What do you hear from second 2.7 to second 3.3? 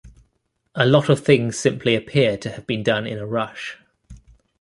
done in a